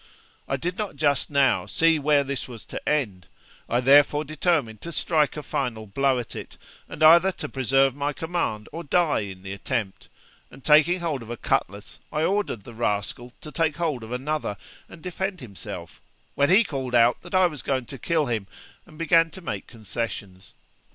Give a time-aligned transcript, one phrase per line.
[0.47, 3.27] I did not just now see where this was to end;
[3.69, 6.57] I therefore determined to strike a final blow at it,
[6.89, 10.09] and either to preserve my command or die in the attempt;
[10.49, 14.57] and taking hold of a cutlass, I ordered the rascal to take hold of another
[14.89, 16.01] and defend himself,
[16.33, 18.47] when he called out that I was going to kill him,
[18.87, 20.55] and began to make concessions.